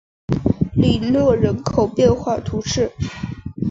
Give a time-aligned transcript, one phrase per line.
[0.73, 2.91] 里诺人口变化图示